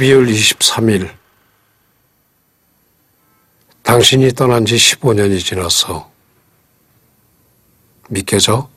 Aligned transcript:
12월 0.00 0.28
23일 0.30 1.10
당신이 3.82 4.32
떠난 4.32 4.64
지 4.64 4.76
15년이 4.76 5.44
지났어. 5.44 6.08
믿겨져? 8.08 8.68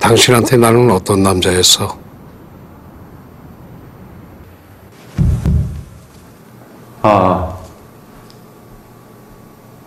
당신한테 0.00 0.56
나는 0.56 0.90
어떤 0.90 1.22
남자였어? 1.22 1.98
아, 7.02 7.58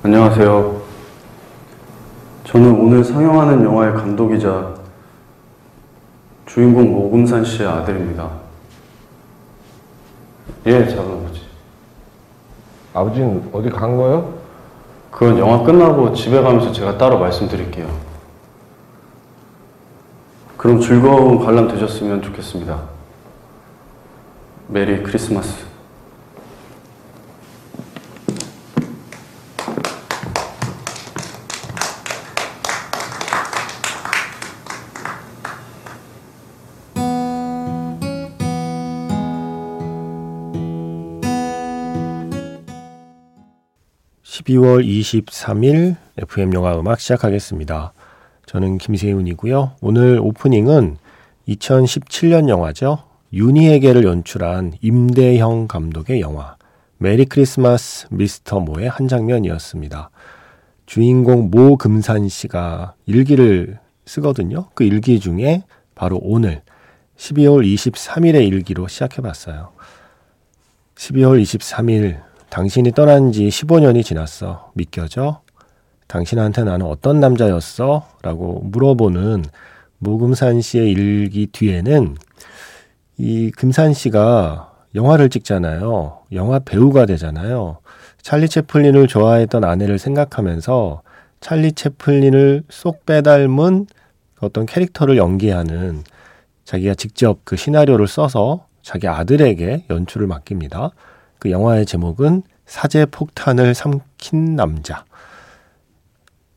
안녕하세요. 0.03 0.81
저는 2.45 2.71
오늘 2.71 3.03
상영하는 3.03 3.63
영화의 3.63 3.93
감독이자 3.93 4.80
주인공 6.53 6.93
오금산 6.97 7.45
씨의 7.45 7.65
아들입니다. 7.65 8.29
예, 10.65 10.85
작은 10.85 10.99
아버지. 10.99 11.41
아버지는 12.93 13.49
어디 13.53 13.69
간 13.69 13.95
거요? 13.95 14.33
그건 15.11 15.39
영화 15.39 15.63
끝나고 15.63 16.13
집에 16.13 16.41
가면서 16.41 16.73
제가 16.73 16.97
따로 16.97 17.19
말씀드릴게요. 17.19 17.87
그럼 20.57 20.81
즐거운 20.81 21.39
관람 21.39 21.69
되셨으면 21.69 22.21
좋겠습니다. 22.21 22.81
메리 24.67 25.03
크리스마스. 25.03 25.70
12월 44.31 44.85
23일 44.85 45.97
FM 46.17 46.53
영화 46.53 46.79
음악 46.79 47.01
시작하겠습니다. 47.01 47.91
저는 48.45 48.77
김세훈이고요. 48.77 49.73
오늘 49.81 50.19
오프닝은 50.21 50.95
2017년 51.49 52.47
영화죠. 52.47 52.99
윤희에게를 53.33 54.05
연출한 54.05 54.71
임대형 54.79 55.67
감독의 55.67 56.21
영화 56.21 56.55
메리 56.97 57.25
크리스마스 57.25 58.07
미스터 58.09 58.61
모의 58.61 58.87
한 58.87 59.09
장면이었습니다. 59.09 60.11
주인공 60.85 61.49
모 61.51 61.75
금산 61.75 62.29
씨가 62.29 62.93
일기를 63.07 63.79
쓰거든요. 64.05 64.69
그 64.75 64.85
일기 64.85 65.19
중에 65.19 65.63
바로 65.93 66.17
오늘 66.21 66.61
12월 67.17 67.65
23일의 67.65 68.47
일기로 68.47 68.87
시작해 68.87 69.21
봤어요. 69.21 69.73
12월 70.95 71.41
23일 71.41 72.30
당신이 72.51 72.91
떠난 72.91 73.31
지 73.31 73.47
15년이 73.47 74.03
지났어. 74.03 74.71
믿겨져? 74.73 75.39
당신한테 76.07 76.65
나는 76.65 76.85
어떤 76.85 77.21
남자였어? 77.21 78.05
라고 78.21 78.59
물어보는 78.65 79.45
모금산 79.99 80.59
씨의 80.59 80.91
일기 80.91 81.47
뒤에는 81.47 82.17
이 83.17 83.51
금산 83.51 83.93
씨가 83.93 84.73
영화를 84.95 85.29
찍잖아요. 85.29 86.23
영화 86.33 86.59
배우가 86.59 87.05
되잖아요. 87.05 87.77
찰리 88.21 88.49
채플린을 88.49 89.07
좋아했던 89.07 89.63
아내를 89.63 89.97
생각하면서 89.97 91.03
찰리 91.39 91.71
채플린을 91.71 92.63
쏙 92.69 93.05
빼닮은 93.05 93.87
어떤 94.41 94.65
캐릭터를 94.65 95.15
연기하는 95.15 96.03
자기가 96.65 96.95
직접 96.95 97.39
그 97.45 97.55
시나리오를 97.55 98.09
써서 98.09 98.67
자기 98.81 99.07
아들에게 99.07 99.85
연출을 99.89 100.27
맡깁니다. 100.27 100.91
그 101.41 101.49
영화의 101.49 101.87
제목은 101.87 102.43
사제 102.67 103.07
폭탄을 103.07 103.73
삼킨 103.73 104.55
남자. 104.55 105.05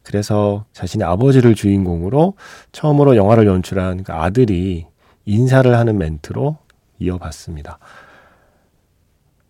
그래서 0.02 0.66
자신의 0.74 1.08
아버지를 1.08 1.54
주인공으로 1.54 2.34
처음으로 2.70 3.16
영화를 3.16 3.46
연출한 3.46 4.02
그 4.02 4.12
아들이 4.12 4.86
인사를 5.24 5.74
하는 5.74 5.96
멘트로 5.96 6.58
이어봤습니다. 6.98 7.78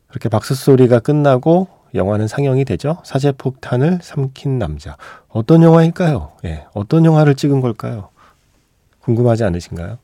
그렇게 0.06 0.28
박수 0.28 0.54
소리가 0.54 1.00
끝나고 1.00 1.66
영화는 1.96 2.28
상영이 2.28 2.64
되죠. 2.64 2.98
사제 3.02 3.32
폭탄을 3.32 3.98
삼킨 4.02 4.60
남자. 4.60 4.96
어떤 5.26 5.64
영화일까요? 5.64 6.30
예, 6.44 6.64
어떤 6.74 7.04
영화를 7.04 7.34
찍은 7.34 7.60
걸까요? 7.60 8.10
궁금하지 9.00 9.42
않으신가요? 9.42 9.98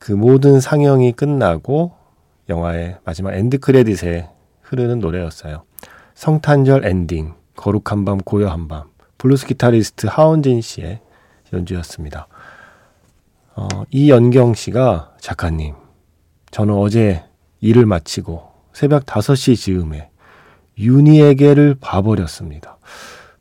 그 0.00 0.10
모든 0.10 0.60
상영이 0.60 1.12
끝나고 1.12 1.95
영화의 2.48 2.98
마지막 3.04 3.34
end 3.34 3.58
credit에 3.58 4.28
흐르는 4.62 5.00
노래였어요. 5.00 5.64
성탄절 6.14 6.84
엔딩, 6.86 7.34
거룩한 7.56 8.04
밤, 8.04 8.18
고요한 8.18 8.68
밤, 8.68 8.84
블루스 9.18 9.46
기타리스트 9.46 10.06
하원진 10.06 10.60
씨의 10.60 11.00
연주였습니다. 11.52 12.28
어, 13.54 13.68
이연경 13.90 14.54
씨가 14.54 15.14
작가님, 15.20 15.74
저는 16.50 16.74
어제 16.74 17.24
일을 17.60 17.86
마치고 17.86 18.50
새벽 18.72 19.06
5시 19.06 19.56
즈음에 19.56 20.10
윤희에게를 20.78 21.76
봐버렸습니다. 21.80 22.78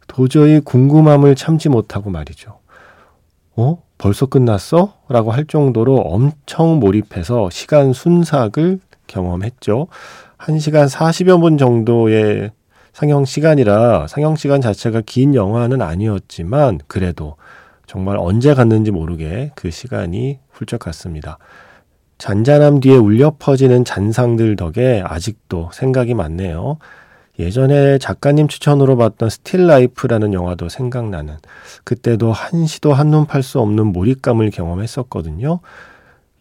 도저히 0.07 0.61
궁금함을 0.61 1.35
참지 1.35 1.67
못하고 1.67 2.09
말이죠. 2.09 2.59
어? 3.57 3.83
벌써 3.97 4.25
끝났어? 4.25 4.97
라고 5.09 5.31
할 5.31 5.45
정도로 5.45 5.97
엄청 5.97 6.79
몰입해서 6.79 7.49
시간 7.49 7.93
순삭을 7.93 8.79
경험했죠. 9.07 9.87
1시간 10.37 10.89
40여 10.89 11.39
분 11.39 11.57
정도의 11.57 12.51
상영 12.93 13.25
시간이라 13.25 14.07
상영 14.07 14.35
시간 14.37 14.61
자체가 14.61 15.01
긴 15.05 15.35
영화는 15.35 15.81
아니었지만 15.81 16.79
그래도 16.87 17.35
정말 17.87 18.17
언제 18.17 18.53
갔는지 18.53 18.91
모르게 18.91 19.51
그 19.55 19.69
시간이 19.69 20.39
훌쩍 20.49 20.79
갔습니다. 20.79 21.37
잔잔함 22.17 22.79
뒤에 22.79 22.95
울려 22.95 23.35
퍼지는 23.37 23.83
잔상들 23.83 24.55
덕에 24.55 25.03
아직도 25.05 25.69
생각이 25.73 26.13
많네요. 26.13 26.77
예전에 27.37 27.97
작가님 27.97 28.47
추천으로 28.47 28.95
봤던 28.95 29.29
Still 29.29 29.67
Life라는 29.67 30.33
영화도 30.33 30.69
생각나는 30.69 31.35
그때도 31.83 32.31
한시도 32.31 32.93
한눈 32.93 33.25
팔 33.25 33.43
수 33.43 33.59
없는 33.59 33.87
몰입감을 33.87 34.51
경험했었거든요. 34.51 35.59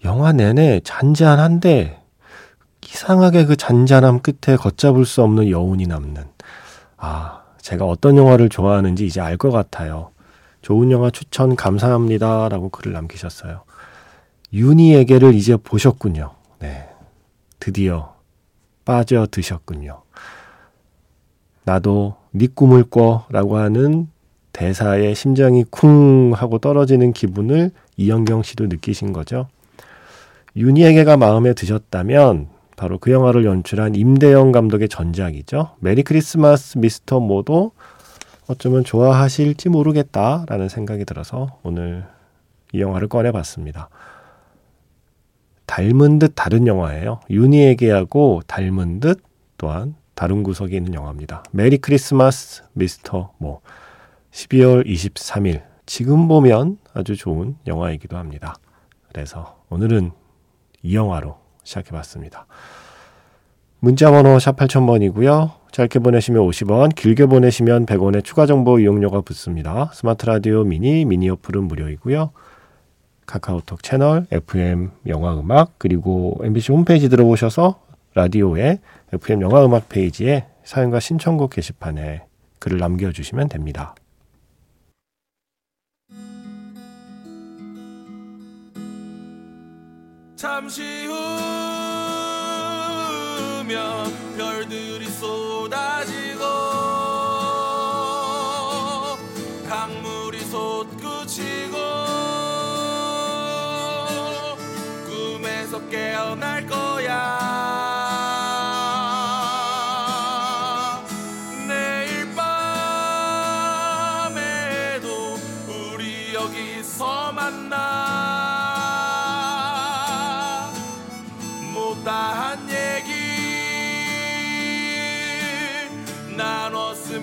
영화 0.05 0.33
내내 0.33 0.81
잔잔한데 0.85 2.04
이상하게 2.89 3.47
그 3.47 3.57
잔잔함 3.57 4.21
끝에 4.21 4.57
걷잡을 4.57 5.05
수 5.05 5.23
없는 5.23 5.49
여운이 5.51 5.87
남는. 5.87 6.25
아, 6.97 7.43
제가 7.61 7.85
어떤 7.87 8.17
영화를 8.17 8.49
좋아하는지 8.49 9.07
이제 9.07 9.21
알 9.21 9.37
것 9.37 9.51
같아요. 9.51 10.11
좋은 10.63 10.91
영화 10.91 11.11
추천 11.11 11.57
감사합니다. 11.57 12.49
라고 12.49 12.69
글을 12.69 12.93
남기셨어요. 12.93 13.63
윤희에게를 14.53 15.35
이제 15.35 15.57
보셨군요. 15.57 16.31
네. 16.61 16.89
드디어 17.61 18.15
빠져드셨군요. 18.85 20.03
나도 21.65 22.17
네 22.31 22.47
꿈을 22.47 22.85
꿔 22.85 23.27
라고 23.31 23.57
하는 23.57 24.09
대사에 24.53 25.15
심장이 25.15 25.65
쿵 25.65 26.33
하고 26.35 26.59
떨어지는 26.59 27.13
기분을 27.13 27.73
이영경 27.97 28.43
씨도 28.43 28.67
느끼신 28.67 29.13
거죠. 29.13 29.49
윤희에게가 30.57 31.17
마음에 31.17 31.55
드셨다면 31.55 32.49
바로 32.77 32.99
그 32.99 33.13
영화를 33.13 33.45
연출한 33.45 33.95
임대영 33.95 34.53
감독의 34.53 34.89
전작이죠. 34.89 35.77
메리 35.81 36.03
크리스마스 36.03 36.79
미스터 36.79 37.21
모도 37.21 37.73
어쩌면 38.47 38.85
좋아하실지 38.85 39.69
모르겠다라는 39.69 40.69
생각이 40.69 41.05
들어서 41.05 41.59
오늘 41.63 42.05
이 42.73 42.81
영화를 42.81 43.09
꺼내봤습니다. 43.09 43.89
닮은 45.67 46.19
듯 46.19 46.33
다른 46.35 46.67
영화예요. 46.67 47.21
윤희에게하고 47.31 48.43
닮은 48.47 49.01
듯 49.01 49.23
또한 49.57 49.95
다른 50.15 50.43
구석이 50.43 50.77
있는 50.77 50.95
영화입니다. 50.95 51.45
Merry 51.53 51.79
Christmas 51.79 52.63
Mr. 52.73 53.33
모 53.39 53.61
12월 54.33 54.87
23일 54.87 55.63
지금 55.87 56.29
보면 56.29 56.79
아주 56.93 57.17
좋은 57.17 57.57
영화이기도 57.67 58.17
합니다. 58.17 58.57
그래서 59.09 59.63
오늘은 59.71 60.11
이 60.83 60.97
영화로 60.97 61.44
시작해봤습니다. 61.65 62.47
문자번호 63.81 64.39
샵 64.39 64.57
8000번이고요. 64.57 65.51
짧게 65.73 65.99
보내시면 65.99 66.47
50원, 66.49 66.95
길게 66.95 67.27
보내시면 67.27 67.85
100원의 67.85 68.23
추가 68.23 68.47
정보 68.47 68.79
이용료가 68.79 69.23
붙습니다. 69.23 69.91
스마트 69.93 70.25
라디오 70.25 70.63
미니, 70.63 71.05
미니 71.05 71.29
어플은 71.29 71.65
무료이고요. 71.65 72.31
카카오톡 73.27 73.83
채널, 73.83 74.27
FM 74.31 74.91
영화 75.09 75.39
음악, 75.39 75.73
그리고 75.79 76.41
MBC 76.45 76.73
홈페이지 76.73 77.09
들어보셔서 77.09 77.81
라디오에 78.15 78.79
FM 79.13 79.41
영화 79.43 79.65
음악 79.65 79.89
페이지에 79.89 80.47
사연과 80.63 81.01
신청곡 81.01 81.51
게시판에 81.51 82.25
글을 82.61 82.79
남겨주시면 82.79 83.49
됩니다. 83.49 83.95
잠시 90.37 91.07
후면 93.57 94.37
별들이 94.37 95.07
쏟아지고 95.09 96.74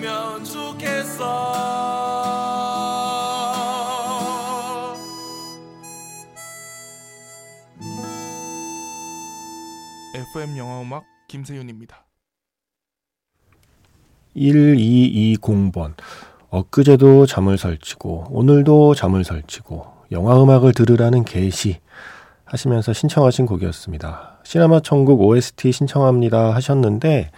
나눴으면 0.02 0.44
좋겠어 0.44 1.62
FM 10.34 10.58
영화음악 10.58 11.04
김세윤입니다. 11.28 12.04
1220번. 14.36 15.94
엊그제도 16.50 17.26
잠을 17.26 17.56
설치고, 17.56 18.26
오늘도 18.30 18.94
잠을 18.94 19.24
설치고, 19.24 19.86
영화 20.10 20.42
음악을 20.42 20.72
들으라는 20.72 21.24
게시 21.24 21.78
하시면서 22.44 22.92
신청하신 22.92 23.46
곡이었습니다. 23.46 24.40
시네마 24.44 24.80
천국 24.80 25.22
OST 25.22 25.72
신청합니다 25.72 26.54
하셨는데, 26.54 27.30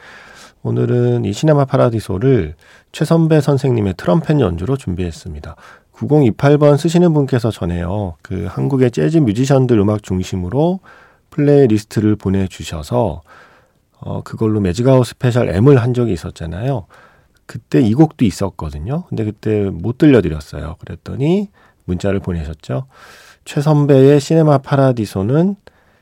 오늘은 0.65 1.27
이 1.27 1.33
Cinema 1.35 1.67
Paradiso를 1.67 2.55
최선배 2.91 3.43
선생님의 3.43 3.95
트럼펫 3.99 4.41
연주로 4.41 4.79
준비했습니다. 4.79 5.57
9028번 5.93 6.79
쓰시는 6.79 7.13
분께서 7.13 7.51
전에요. 7.51 8.15
그 8.23 8.47
한국의 8.49 8.91
재즈 8.91 9.19
뮤지션들 9.19 9.79
음악 9.79 10.03
중심으로 10.03 10.81
playlist를 11.29 12.17
보내주셔서 12.17 13.21
어, 14.01 14.23
그걸로 14.23 14.59
magic 14.61 14.87
hour 14.87 15.07
special 15.07 15.51
M을 15.51 15.77
한 15.77 15.93
적이 15.93 16.15
있었잖아요. 16.15 16.87
그때 17.45 17.83
이 17.83 17.93
곡도 17.93 18.25
있었거든요. 18.25 19.05
근데 19.11 19.25
그때 19.25 19.69
못 19.71 19.99
들려드렸어요. 19.99 20.77
그랬더니 20.81 21.51
문자를 21.85 22.21
보내셨죠. 22.21 22.87
최선배의 23.45 24.19
Cinema 24.19 24.59
Paradiso는 24.59 25.57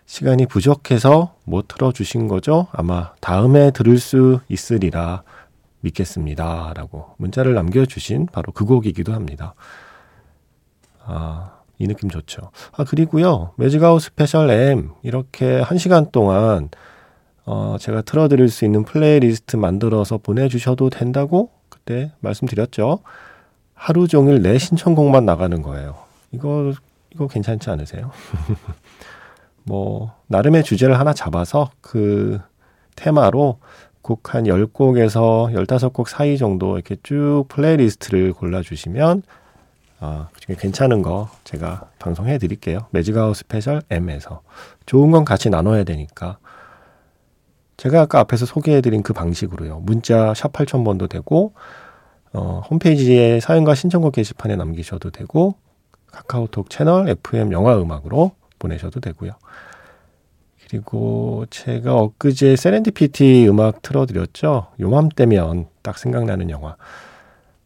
시간이 0.07 0.47
부족해서 0.47 1.35
못 1.45 1.69
틀어주신 1.69 2.29
거죠. 2.29 2.67
아마 2.73 3.13
다음에 3.21 3.71
들을 3.71 3.99
수 3.99 4.41
있으리라 4.49 5.23
믿겠습니다. 5.81 6.73
라고 6.75 7.15
문자를 7.19 7.55
남겨주신 7.55 8.27
바로 8.33 8.53
그 8.53 8.65
곡이기도 8.65 9.13
합니다. 9.13 9.55
아, 11.05 11.59
이 11.79 11.87
느낌 11.87 12.09
좋죠. 12.09 12.51
아, 12.73 12.85
그리고요. 12.85 13.53
magic 13.57 13.83
hour 13.83 14.03
special 14.03 14.51
M 14.51 14.91
이렇게 15.03 15.61
한 15.61 15.79
시간 15.79 16.11
동안 16.11 16.69
어, 17.45 17.77
제가 17.81 18.03
틀어드릴 18.03 18.49
수 18.49 18.65
있는 18.65 18.85
플레이리스트 18.85 19.57
만들어서 19.57 20.19
보내주셔도 20.19 20.91
된다고 20.91 21.51
그때 21.69 22.13
말씀드렸죠. 22.21 23.01
하루 23.75 24.07
종일 24.07 24.43
내 24.43 24.59
신청곡만 24.59 25.27
나가는 25.27 25.61
거예요. 25.61 25.97
이거, 26.31 26.73
이거 27.13 27.27
괜찮지 27.27 27.69
않으세요? 27.71 28.13
뭐, 29.65 30.15
나름의 30.27 30.65
주제를 30.65 30.99
하나 30.99 31.13
잡아서 31.13 31.71
그 31.81 32.41
테마로 32.97 33.59
곡 34.03 34.24
한 34.24 34.45
10곡에서 34.45 35.53
15곡 35.55 36.09
사이 36.09 36.37
정도 36.37 36.75
이렇게 36.75 36.97
쭉 37.03 37.45
playlist를 37.49 38.33
골라주시면 38.33 39.23
아, 40.05 40.29
그중에 40.33 40.57
괜찮은 40.59 41.01
거 41.03 41.31
제가 41.45 41.89
방송해 42.01 42.39
드릴게요. 42.39 42.81
magic 42.91 43.17
hour 43.17 43.37
special 43.37 43.83
M에서. 43.89 44.43
좋은 44.85 45.13
건 45.13 45.25
같이 45.25 45.49
나눠야 45.49 45.85
되니까. 45.85 46.39
제가 47.77 48.01
아까 48.01 48.19
앞에서 48.19 48.45
소개해 48.45 48.81
드린 48.81 49.05
그 49.05 49.13
방식으로요. 49.13 49.79
문자 49.79 50.35
샵 50.35 50.53
8000번도 50.53 51.09
되고, 51.09 51.55
어, 52.33 52.63
홈페이지에 52.69 53.39
사연과 53.39 53.77
신청곡 53.77 54.15
게시판에 54.15 54.57
남기셔도 54.57 55.11
되고, 55.11 55.55
카카오톡 56.11 56.69
채널 56.69 57.09
FM 57.09 57.53
영화 57.53 57.81
음악으로 57.81 58.33
보내셔도 58.63 59.01
되고요. 59.01 59.33
그리고 60.69 61.45
제가 61.51 61.97
엊그제 61.97 62.57
세렌디피티 62.57 63.47
음악 63.49 63.83
틀어드렸죠. 63.83 64.69
요맘때면 64.81 65.67
딱 65.83 65.99
생각나는 65.99 66.49
영화. 66.49 66.77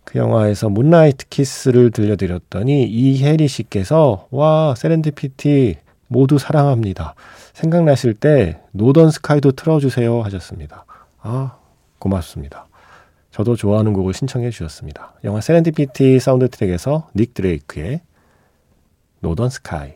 그 0.03 0.19
영화에서 0.19 0.69
문라이트 0.69 1.29
키스를 1.29 1.91
들려드렸더니 1.91 2.85
이혜리 2.85 3.47
씨께서 3.49 4.27
와 4.31 4.75
세렌디피티 4.77 5.77
모두 6.09 6.39
사랑합니다. 6.39 7.15
생각나실 7.53 8.15
때 8.15 8.61
노던 8.73 9.11
스카이도 9.11 9.53
틀어주세요 9.53 10.23
하셨습니다. 10.23 10.85
아 11.21 11.59
고맙습니다. 11.99 12.67
저도 13.31 13.55
좋아하는 13.55 13.93
곡을 13.93 14.15
신청해 14.15 14.51
주셨습니다. 14.51 15.13
영화 15.25 15.41
Serendipity 15.41 16.19
사운드트랙에서 16.21 17.09
닉 17.15 17.35
드레이크의 17.35 18.01
Northern 19.21 19.51
Sky 19.51 19.93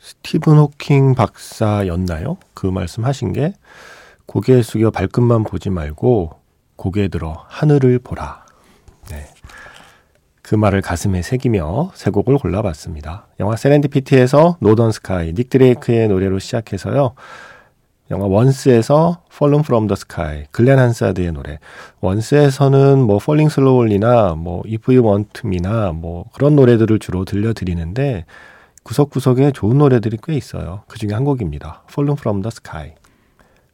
스티븐 0.00 0.58
호킹 0.58 1.14
박사였나요? 1.14 2.38
그 2.54 2.66
말씀 2.66 3.04
하신 3.04 3.32
게 3.32 3.54
고개 4.26 4.62
숙여 4.62 4.90
발끝만 4.90 5.44
보지 5.44 5.70
말고 5.70 6.32
고개 6.76 7.08
들어 7.08 7.44
하늘을 7.48 7.98
보라. 7.98 8.44
네. 9.10 9.26
그 10.42 10.54
말을 10.54 10.80
가슴에 10.80 11.22
새기며 11.22 11.90
세 11.94 12.10
곡을 12.10 12.38
골라봤습니다. 12.38 13.26
영화 13.40 13.56
Serendipity에서 13.56 14.58
Northern 14.60 14.92
Sky, 14.92 15.34
닉 15.34 15.50
드레이크의 15.50 16.08
노래로 16.08 16.38
시작해서요. 16.38 17.14
영화 18.10 18.26
원스에서 18.26 19.22
Fallen 19.30 19.60
from 19.60 19.86
the 19.88 19.96
Sky, 19.98 20.46
글렌 20.50 20.78
한사드의 20.78 21.32
노래. 21.32 21.58
원스에서는 22.00 23.00
뭐 23.00 23.18
Falling 23.20 23.52
Slowly나 23.52 24.36
뭐 24.36 24.62
If 24.66 24.90
You 24.90 25.06
Want 25.06 25.42
Me나 25.44 25.92
뭐 25.92 26.24
그런 26.32 26.56
노래들을 26.56 26.98
주로 27.00 27.26
들려드리는데 27.26 28.24
구석구석에 28.88 29.52
좋은 29.52 29.76
노래들이 29.76 30.16
꽤 30.22 30.34
있어요. 30.34 30.82
그 30.88 30.98
중에 30.98 31.12
한 31.12 31.24
곡입니다. 31.24 31.82
Fallen 31.90 32.16
from 32.18 32.40
the 32.40 32.48
Sky. 32.48 32.94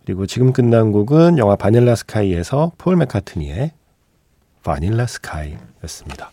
그리고 0.05 0.27
지금 0.27 0.53
끝난 0.53 0.91
곡은 0.91 1.39
영화 1.39 1.55
바닐라 1.55 1.95
스카이에서 1.95 2.73
폴 2.79 2.97
맥카트니의 2.97 3.71
바닐라 4.65 5.07
스카이였습니다. 5.07 6.33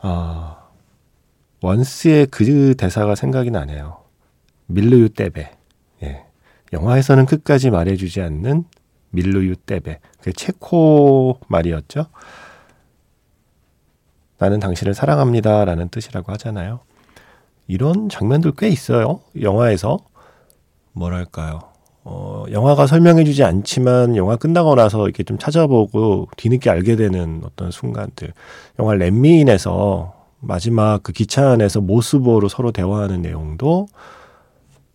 아, 0.00 0.56
원스의 1.60 2.26
그 2.26 2.74
대사가 2.74 3.14
생각이 3.14 3.52
나네요. 3.52 4.02
밀르유 4.66 5.10
떼베. 5.10 5.52
예. 6.02 6.24
영화에서는 6.72 7.26
끝까지 7.26 7.70
말해주지 7.70 8.20
않는 8.20 8.64
밀르유 9.10 9.54
떼베. 9.64 10.00
그 10.22 10.32
체코 10.32 11.38
말이었죠. 11.46 12.06
나는 14.38 14.58
당신을 14.58 14.94
사랑합니다. 14.94 15.64
라는 15.64 15.88
뜻이라고 15.88 16.32
하잖아요. 16.32 16.80
이런 17.66 18.08
장면들 18.08 18.52
꽤 18.56 18.68
있어요. 18.68 19.20
영화에서. 19.40 19.98
뭐랄까요. 20.92 21.60
어, 22.04 22.44
영화가 22.50 22.86
설명해주지 22.86 23.44
않지만 23.44 24.16
영화 24.16 24.36
끝나고 24.36 24.74
나서 24.74 25.04
이렇게 25.04 25.22
좀 25.22 25.38
찾아보고 25.38 26.28
뒤늦게 26.36 26.68
알게 26.68 26.96
되는 26.96 27.42
어떤 27.44 27.70
순간들. 27.70 28.32
영화 28.80 28.94
렛미인에서 28.94 30.12
마지막 30.40 31.02
그 31.02 31.12
기차 31.12 31.50
안에서 31.50 31.80
모스보로 31.80 32.48
서로 32.48 32.72
대화하는 32.72 33.22
내용도 33.22 33.86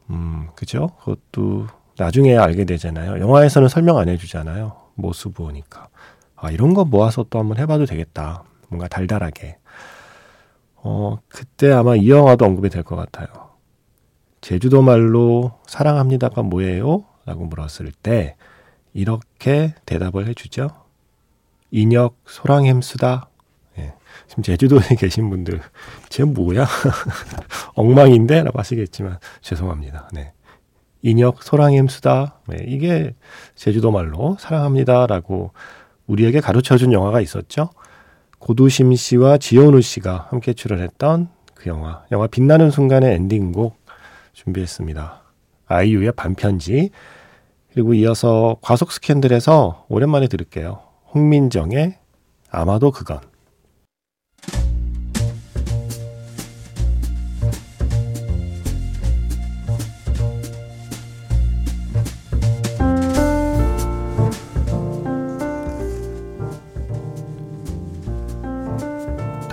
음, 0.10 0.48
그죠? 0.56 0.92
그것도 1.00 1.68
나중에 1.98 2.38
알게 2.38 2.66
되잖아요. 2.66 3.20
영화에서는 3.20 3.70
설명 3.70 3.98
안 3.98 4.10
해주잖아요. 4.10 4.74
모스보니까. 4.96 5.88
아, 6.36 6.52
이런 6.52 6.74
거 6.74 6.86
모아서 6.86 7.26
또 7.30 7.40
한번 7.40 7.58
해봐도 7.58 7.86
되겠다. 7.86 8.44
뭔가 8.70 8.88
달달하게. 8.88 9.57
어, 10.90 11.20
그때 11.28 11.70
아마 11.74 11.98
이 11.98 12.10
영화도 12.10 12.46
언급이 12.46 12.70
될 12.70 12.84
것 12.84 12.96
같아요. 12.96 13.28
제주도 14.40 14.82
말로 14.82 15.52
사랑합니다가 15.68 16.44
뭐예요? 16.44 17.04
라고 17.26 17.46
물었을 17.46 17.92
때 17.92 18.38
이렇게 18.94 19.76
대답을 19.86 20.28
해주죠. 20.28 20.70
인역 21.72 22.16
소랑햄수다. 22.26 23.30
예. 23.80 23.94
지금 24.28 24.44
제주도에 24.44 24.80
계신 24.98 25.30
분들 25.30 25.60
쟤 26.08 26.24
뭐야? 26.24 26.66
엉망인데? 27.76 28.44
라고 28.44 28.58
하시겠지만 28.60 29.18
죄송합니다. 29.42 30.08
네. 30.14 30.32
인역 31.02 31.44
소랑햄수다. 31.44 32.40
네. 32.48 32.64
이게 32.66 33.14
제주도 33.56 33.92
말로 33.92 34.38
사랑합니다. 34.40 35.08
라고 35.08 35.52
우리에게 36.06 36.40
가르쳐 36.40 36.78
준 36.78 36.94
영화가 36.94 37.20
있었죠. 37.20 37.72
고두심 38.40 38.96
씨와 38.96 39.38
지현우 39.38 39.82
씨가 39.82 40.28
함께 40.30 40.54
출연했던 40.54 41.30
그그 41.56 41.70
영화. 41.70 42.04
영화 42.12 42.28
빛나는 42.28 42.72
순간의 42.72 43.14
엔딩곡 43.16 43.76
준비했습니다. 44.34 45.22
아이유의 45.66 46.14
반편지. 46.14 46.92
그리고 47.72 47.94
이어서 47.94 48.58
과속 48.62 48.92
스캔들에서 48.92 49.86
오랜만에 49.90 50.28
들을게요. 50.28 50.80
홍민정의 51.14 51.98
아마도 52.50 52.92
그건. 52.92 53.20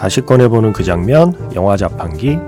다시 0.04 0.20
꺼내보는 0.20 0.74
그 0.74 0.84
장면, 0.84 1.32
영화 1.54 1.78
자판기. 1.78 2.38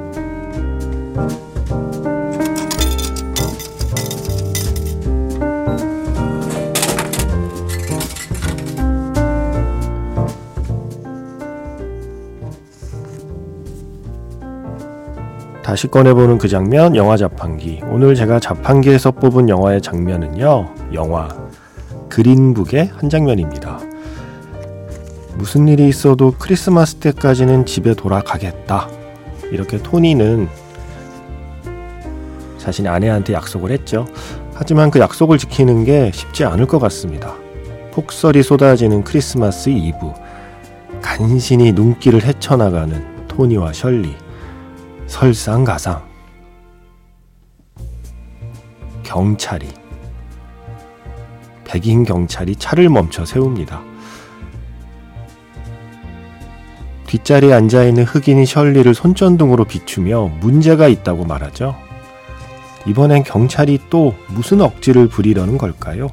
다시 15.63 15.87
꺼내보는 15.87 16.37
그 16.37 16.49
장면, 16.49 16.95
영화 16.95 17.17
자판기. 17.17 17.81
오늘 17.91 18.15
제가 18.15 18.39
자판기에서 18.39 19.13
뽑은 19.13 19.49
영화의 19.49 19.81
장면은요, 19.81 20.75
영화 20.93 21.29
그린북의 22.11 22.91
한 22.95 23.09
장면입니다. 23.09 23.76
무슨 25.37 25.69
일이 25.69 25.89
있어도 25.89 26.35
크리스마스 26.39 26.97
때까지는 26.97 27.67
집에 27.67 27.95
돌아가겠다. 27.95 28.89
이렇게 29.51 29.79
토니는 29.79 30.49
자신의 32.59 32.91
아내한테 32.91 33.35
약속을 33.35 33.71
했죠. 33.71 34.07
하지만 34.55 34.91
그 34.91 34.99
약속을 34.99 35.39
지키는 35.39 35.85
게 35.85 36.11
쉽지 36.13 36.45
않을 36.45 36.67
것 36.67 36.79
같습니다. 36.79 37.35
폭설이 37.93 38.43
쏟아지는 38.43 39.05
크리스마스 39.05 39.69
이브. 39.69 40.13
간신히 41.03 41.73
눈길을 41.73 42.25
헤쳐나가는 42.25 43.29
토니와 43.29 43.75
셜리. 43.75 44.17
설상가상. 45.07 46.03
경찰이. 49.03 49.69
백인 51.65 52.05
경찰이 52.05 52.57
차를 52.57 52.89
멈춰 52.89 53.25
세웁니다. 53.25 53.96
뒷자리에 57.07 57.53
앉아있는 57.53 58.05
흑인이 58.05 58.45
셜리를 58.47 58.93
손전등으로 58.95 59.65
비추며 59.65 60.33
문제가 60.41 60.89
있다고 60.89 61.25
말하죠. 61.25 61.77
이번엔 62.87 63.25
경찰이 63.25 63.81
또 63.91 64.15
무슨 64.29 64.61
억지를 64.61 65.09
부리려는 65.09 65.59
걸까요? 65.59 66.09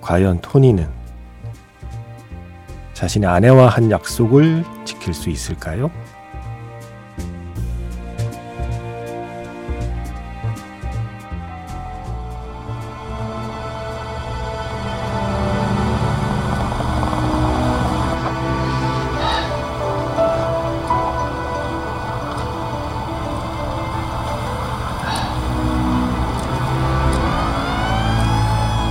과연 0.00 0.40
토니는 0.40 0.86
자신의 2.92 3.28
아내와 3.28 3.68
한 3.68 3.90
약속을 3.90 4.64
지킬 4.84 5.14
수 5.14 5.30
있을까요? 5.30 5.90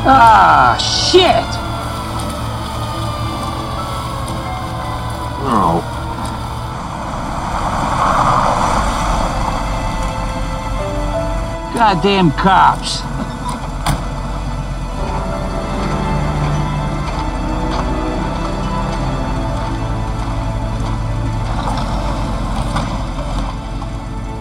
Ah, 0.06 0.78
shit! 0.78 1.32
Oh. 5.46 5.80
Goddamn 11.74 12.32
cops. 12.32 13.00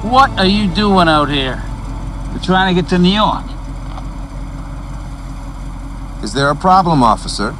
What 0.04 0.30
are 0.38 0.44
you 0.44 0.66
doing 0.74 1.08
out 1.08 1.30
here? 1.30 1.62
We're 2.32 2.40
trying 2.40 2.74
to 2.74 2.82
get 2.82 2.90
to 2.90 2.98
New 2.98 3.14
York. 3.14 3.51
Is 6.22 6.32
there 6.32 6.48
a 6.50 6.54
problem, 6.54 7.02
officer? 7.02 7.56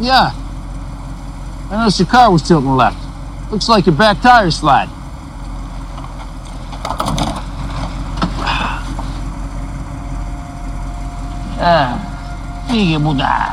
Yeah. 0.00 0.32
I 1.70 1.76
noticed 1.76 1.98
your 1.98 2.08
car 2.08 2.30
was 2.30 2.42
tilting 2.42 2.74
left. 2.74 2.98
Looks 3.52 3.68
like 3.68 3.86
your 3.86 3.94
back 3.94 4.22
tire's 4.22 4.56
slid. 4.56 4.88
Ah, 11.62 12.00
sige 12.70 12.96
muda. 12.98 13.52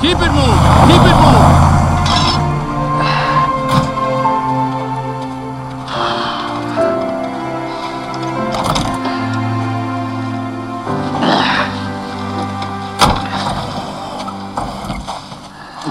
Keep 0.00 0.18
it 0.18 0.32
moving! 0.32 0.62
Keep 0.88 1.02
it 1.06 1.16
moving! 1.22 1.57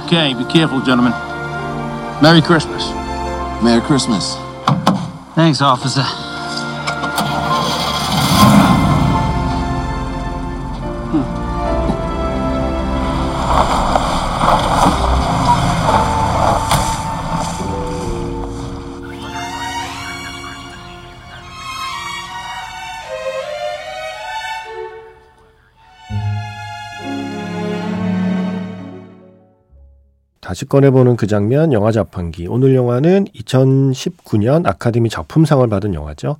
Okay, 0.08 0.34
be 0.34 0.46
careful, 0.46 0.80
gentlemen. 0.80 1.12
Merry 2.22 2.42
Christmas. 2.42 2.90
Merry 3.62 3.82
Christmas. 3.82 4.38
Thanks, 5.36 5.62
officer. 5.62 6.26
다시 30.58 30.66
꺼내보는 30.66 31.18
그 31.18 31.28
장면, 31.28 31.72
영화 31.72 31.92
자판기. 31.92 32.48
오늘 32.48 32.74
영화는 32.74 33.26
2019년 33.26 34.66
아카데미 34.66 35.08
작품상을 35.08 35.68
받은 35.68 35.94
영화죠. 35.94 36.38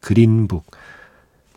그린북. 0.00 0.64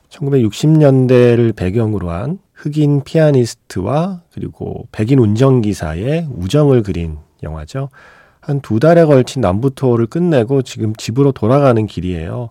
1960년대를 0.10 1.56
배경으로 1.56 2.10
한 2.10 2.40
흑인 2.56 3.06
피아니스트와 3.06 4.24
그리고 4.34 4.86
백인 4.92 5.18
운전기사의 5.18 6.28
우정을 6.30 6.84
그린 6.84 7.20
영화죠. 7.42 7.88
한 8.42 8.60
두 8.60 8.82
달에 8.82 9.06
걸친 9.06 9.42
남부 9.42 9.70
투어를 9.74 10.08
끝내고 10.08 10.62
지금 10.64 10.94
집으로 10.98 11.32
돌아가는 11.32 11.88
길이에요. 11.88 12.50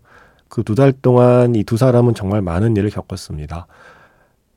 그 0.49 0.63
두 0.63 0.75
달 0.75 0.93
동안 0.95 1.55
이 1.57 1.63
두 1.65 1.77
사람은 1.77 2.15
정말 2.15 2.41
많은 2.41 2.75
일을 2.75 2.89
겪었습니다. 2.89 3.67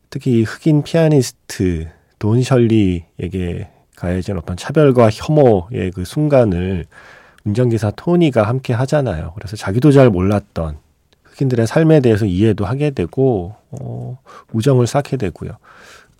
특히 0.09 0.39
이 0.39 0.43
흑인 0.43 0.83
피아니스트 0.83 1.89
돈 2.17 2.41
셜리에게 2.41 3.74
가해진 3.95 4.37
어떤 4.37 4.57
차별과 4.57 5.09
혐오의 5.11 5.91
그 5.93 6.05
순간을 6.05 6.85
운전기사 7.45 7.91
토니가 7.91 8.43
함께 8.43 8.73
하잖아요. 8.73 9.33
그래서 9.35 9.55
자기도 9.55 9.91
잘 9.91 10.09
몰랐던 10.09 10.77
흑인들의 11.23 11.67
삶에 11.67 11.99
대해서 11.99 12.25
이해도 12.25 12.65
하게 12.65 12.91
되고, 12.91 13.55
어, 13.71 14.17
우정을 14.53 14.87
쌓게 14.87 15.17
되고요. 15.17 15.51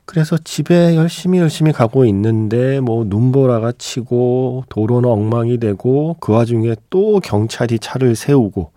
그래서 0.05 0.38
집에 0.38 0.96
열심히 0.96 1.39
열심히 1.39 1.72
가고 1.72 2.05
있는데, 2.05 2.79
뭐, 2.79 3.05
눈보라가 3.05 3.72
치고, 3.77 4.65
도로는 4.70 5.10
엉망이 5.10 5.58
되고, 5.58 6.17
그 6.20 6.34
와중에 6.34 6.75
또 6.89 7.20
경찰이 7.22 7.79
차를 7.79 8.15
세우고, 8.15 8.72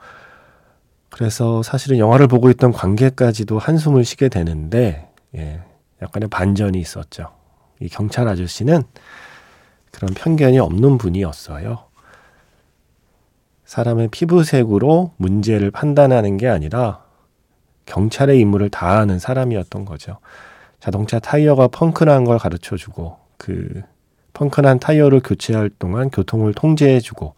그래서 1.11 1.63
사실은 1.63 1.99
영화를 1.99 2.29
보고 2.29 2.49
있던 2.51 2.73
관객까지도 2.73 3.59
한숨을 3.59 4.05
쉬게 4.05 4.29
되는데, 4.29 5.09
예, 5.37 5.61
약간의 6.01 6.29
반전이 6.31 6.79
있었죠. 6.79 7.38
이 7.81 7.89
경찰 7.89 8.29
아저씨는 8.29 8.83
그런 9.93 10.15
편견이 10.15 10.59
없는 10.59 10.99
분이었어요. 10.99 11.85
사람의 13.65 14.09
피부색으로 14.09 15.13
문제를 15.17 15.71
판단하는 15.71 16.37
게 16.37 16.49
아니라 16.49 17.05
경찰의 17.87 18.39
임무를 18.41 18.71
다하는 18.71 19.19
사람이었던 19.19 19.85
거죠. 19.85 20.19
자동차 20.81 21.19
타이어가 21.19 21.69
펑크난 21.69 22.25
걸 22.25 22.39
가르쳐 22.39 22.77
주고 22.77 23.19
그 23.37 23.83
펑크난 24.33 24.79
타이어를 24.79 25.21
교체할 25.21 25.71
동안 25.79 26.11
교통을 26.11 26.55
통제해 26.55 27.01
주고 27.01 27.35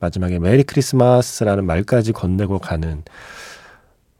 마지막에 0.00 0.38
메리 0.38 0.64
크리스마스라는 0.64 1.64
말까지 1.64 2.12
건네고 2.12 2.58
가는 2.58 3.02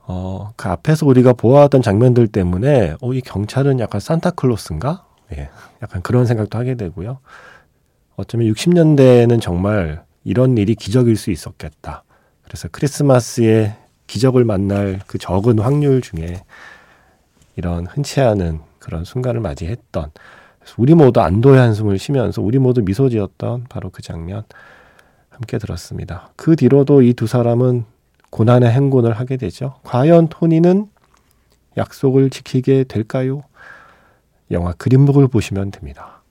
어, 0.01 0.53
그 0.57 0.69
앞에서 0.69 1.07
우리가 1.07 1.35
보아하던 1.35 1.83
장면들 1.83 2.29
때문에 2.29 2.97
어, 3.01 3.13
이 3.13 3.21
경찰은 3.21 3.81
약간 3.81 4.01
산타클로스인가? 4.01 5.08
예, 5.37 5.49
약간 5.83 6.03
그런 6.03 6.27
생각도 6.27 6.59
하게 6.59 6.75
되고요. 6.75 7.19
어쩌면 8.17 8.53
60년대에는 8.53 9.41
정말 9.41 10.03
이런 10.25 10.57
일이 10.59 10.75
기적일 10.75 11.17
수 11.17 11.31
있었겠다. 11.31 12.03
그래서 12.43 12.69
크리스마스에 12.71 13.77
기적을 14.07 14.45
만날 14.45 15.01
그 15.07 15.19
적은 15.19 15.59
확률 15.59 16.01
중에 16.01 16.43
이런 17.57 17.87
흔치 17.87 18.21
않은 18.21 18.61
그런 18.79 19.05
순간을 19.05 19.41
맞이했던 19.41 20.11
우리 20.77 20.95
모두 20.95 21.21
안도의 21.21 21.59
한숨을 21.59 21.99
쉬면서 21.99 22.43
우리 22.43 22.59
모두 22.59 22.83
미소 22.83 23.09
지었던 23.09 23.67
바로 23.69 23.91
그 23.91 24.03
장면 24.03 24.45
함께 25.31 25.59
들었습니다. 25.59 26.31
그 26.37 26.57
뒤로도 26.57 27.03
이 27.03 27.13
두 27.15 27.27
사람은 27.27 27.85
고난의 28.31 28.71
행군을 28.71 29.13
하게 29.13 29.37
되죠. 29.37 29.77
과연 29.85 30.29
토니는 30.29 30.89
약속을 31.77 32.31
지키게 32.31 32.85
될까요? 32.85 33.43
영화 34.51 34.73
Green 34.73 34.96
Book을 34.96 35.29
보시면 35.29 35.71
됩니다. 35.71 36.23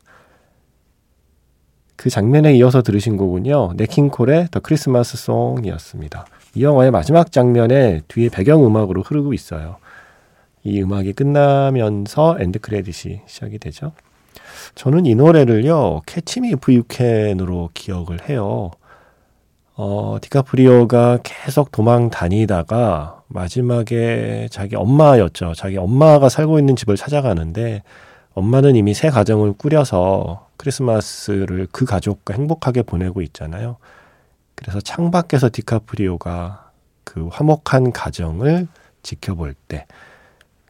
그 1.95 2.09
장면에 2.09 2.53
이어서 2.55 2.83
들으신 2.83 3.17
곡은요. 3.17 3.73
냇 3.75 3.98
킹 3.98 4.21
콜의 4.21 4.49
The 4.51 4.59
Christmas 4.59 5.17
Song이었습니다. 5.17 6.25
이 6.55 6.63
영화의 6.63 6.91
마지막 6.91 7.31
장면에 7.31 8.01
뒤에 8.07 8.29
배경음악으로 8.29 9.01
흐르고 9.01 9.33
있어요. 9.33 9.77
이 10.63 10.81
음악이 10.81 11.13
끝나면서 11.13 12.37
end 12.39 12.59
credit이 12.59 13.21
시작이 13.25 13.57
되죠. 13.57 13.93
저는 14.75 15.05
이 15.05 15.15
노래를요, 15.15 16.01
Catch 16.05 16.38
Me 16.38 16.51
If 16.51 16.73
You 16.73 17.02
Can으로 17.02 17.69
기억을 17.73 18.29
해요. 18.29 18.71
어, 19.75 20.17
디카프리오가 20.21 21.19
계속 21.23 21.71
도망 21.71 22.09
다니다가 22.09 23.16
마지막에 23.27 24.47
자기 24.51 24.75
엄마였죠. 24.75 25.53
자기 25.55 25.77
엄마가 25.77 26.29
살고 26.29 26.59
있는 26.59 26.75
집을 26.75 26.95
찾아가는데 26.95 27.83
엄마는 28.33 28.75
이미 28.75 28.93
새 28.93 29.09
가정을 29.09 29.53
꾸려서 29.53 30.47
크리스마스를 30.57 31.67
그 31.71 31.85
가족과 31.85 32.33
행복하게 32.33 32.83
보내고 32.83 33.21
있잖아요. 33.21 33.77
그래서 34.55 34.79
창밖에서 34.79 35.49
디카프리오가 35.51 36.71
그 37.03 37.27
화목한 37.27 37.91
가정을 37.91 38.67
지켜볼 39.03 39.55
때 39.67 39.85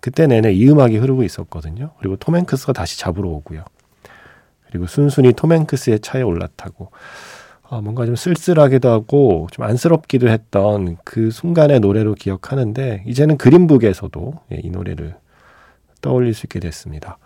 그때 0.02 0.28
내내 0.28 0.54
이 0.54 0.70
음악이 0.70 0.98
흐르고 0.98 1.24
있었거든요. 1.24 1.92
그리고 2.00 2.16
톰 2.16 2.36
행크스가 2.36 2.74
다시 2.74 3.00
잡으러 3.00 3.30
오고요. 3.30 3.64
그리고 4.68 4.88
순순히 4.88 5.34
톰 5.34 5.54
행크스의 5.54 6.02
차에 6.02 6.22
올라타고 6.22 6.92
아, 7.70 7.82
뭔가 7.82 8.06
좀 8.06 8.16
쓸쓸하기도 8.16 8.90
하고 8.90 9.48
좀 9.52 9.66
안쓰럽기도 9.66 10.30
했던 10.30 10.98
그 11.04 11.32
순간의 11.32 11.82
노래로 11.82 12.16
기억하는데 12.16 13.04
이제는 13.06 13.38
Green 13.38 13.70
Book에서도 13.70 14.34
예, 14.54 14.62
이 14.64 14.70
노래를 14.70 15.16
떠올릴 16.02 16.34
수 16.34 16.46
있게 16.46 16.60
됐습니다. 16.60 17.18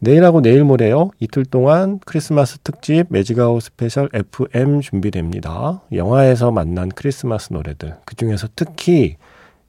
내일하고 0.00 0.40
내일 0.40 0.64
모레요. 0.64 1.10
이틀 1.18 1.44
동안 1.44 1.98
크리스마스 2.04 2.58
특집 2.58 3.06
magic 3.10 3.39
hour 3.39 3.62
special 3.62 4.08
FM 4.12 4.80
준비됩니다. 4.80 5.82
영화에서 5.92 6.50
만난 6.50 6.88
크리스마스 6.88 7.52
노래들. 7.52 7.96
그 8.06 8.16
중에서 8.16 8.48
특히 8.56 9.16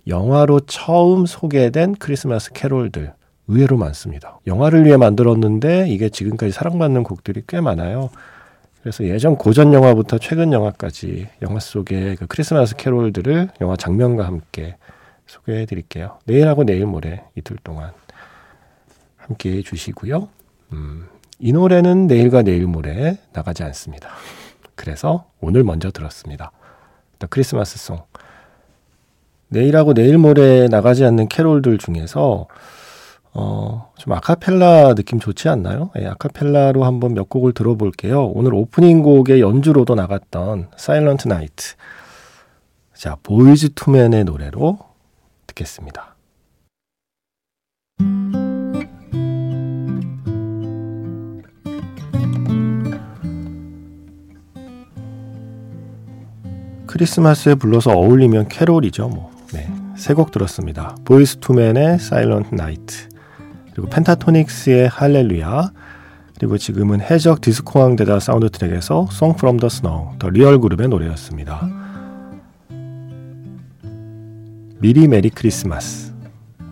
영화로 0.08 0.62
처음 0.62 1.26
소개된 1.26 1.96
크리스마스 1.96 2.52
캐롤들. 2.54 3.14
의외로 3.48 3.78
많습니다. 3.78 4.40
영화를 4.48 4.86
위해 4.86 4.96
만들었는데 4.96 5.90
이게 5.90 6.08
지금까지 6.08 6.54
사랑받는 6.54 7.04
곡들이 7.04 7.44
꽤 7.48 7.60
많아요. 7.60 8.10
그래서 8.82 9.04
예전 9.06 9.36
고전 9.36 9.74
영화부터 9.74 10.18
최근 10.18 10.54
영화까지 10.54 11.28
영화 11.44 11.60
속의 11.60 12.16
그 12.16 12.28
크리스마스 12.28 12.76
캐롤들을 12.76 13.50
영화 13.62 13.76
장면과 13.76 14.26
함께 14.26 14.76
소개해 15.28 15.66
드릴게요. 15.68 16.18
내일하고 16.26 16.64
내일 16.64 16.88
모레 16.88 17.24
이틀 17.36 17.58
동안 17.64 17.92
함께 19.18 19.58
해 19.58 19.62
주시고요. 19.62 20.28
음, 20.74 21.08
이 21.40 21.54
노래는 21.54 22.08
내일과 22.08 22.42
내일 22.42 22.66
모레 22.66 23.18
나가지 23.34 23.64
않습니다. 23.64 24.10
그래서 24.76 25.26
오늘 25.40 25.64
먼저 25.64 25.92
들었습니다. 25.92 26.52
The 27.20 27.28
Christmas 27.30 27.78
Song. 27.78 28.02
내일하고 29.50 29.94
내일 29.94 30.18
모레 30.18 30.70
나가지 30.70 31.06
않는 31.06 31.28
캐롤들 31.28 31.78
중에서 31.78 32.48
어, 33.34 33.92
좀 33.98 34.14
아카펠라 34.14 34.94
느낌 34.96 35.20
좋지 35.20 35.48
않나요? 35.48 35.92
예, 36.00 36.06
아카펠라로 36.08 36.84
한번 36.84 37.14
몇 37.14 37.30
곡을 37.30 37.54
들어볼게요. 37.54 38.26
오늘 38.28 38.54
오프닝 38.54 39.04
곡의 39.04 39.40
연주로도 39.42 39.96
나갔던 39.96 40.70
Silent 40.76 41.28
Night. 41.28 41.76
자, 42.94 43.18
Boyz 43.24 43.74
II 43.74 43.88
Men의 43.88 44.26
노래로 44.26 44.80
듣겠습니다. 45.48 46.16
크리스마스에 56.88 57.56
불러서 57.56 57.92
어울리면 57.92 58.48
캐롤이죠, 58.50 59.08
뭐. 59.08 59.32
네. 59.54 59.68
세 59.96 60.14
곡 60.14 60.32
들었습니다. 60.32 60.96
Boyz 61.06 61.38
II 61.38 61.55
Men의 61.55 62.00
Silent 62.00 62.56
Night. 62.56 63.11
그리고 63.74 63.90
Pentatonix의 63.90 64.90
할렐루야, 64.90 65.72
그리고 66.40 66.58
지금은 66.58 67.02
해적 67.02 67.42
디스코왕 67.42 68.20
되다 68.20 68.50
사운드트랙에서 68.50 69.08
Song 69.12 69.38
from 69.38 69.60
the 69.60 69.68
Snow, 69.68 70.18
The 70.18 70.30
Real 70.30 70.60
Group의 70.60 70.88
노래였습니다. 70.88 71.70
미리 74.80 75.08
Merry 75.08 75.30
Christmas. 75.30 76.12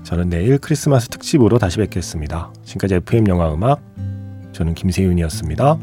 저는 0.04 0.30
내일 0.30 0.58
크리스마스 0.58 1.08
특집으로 1.10 1.60
다시 1.60 1.78
뵙겠습니다. 1.78 2.52
지금까지 2.64 2.96
FM 2.96 3.28
영화 3.28 3.54
음악, 3.54 3.80
저는 4.54 4.74
김세윤이었습니다. 4.74 5.78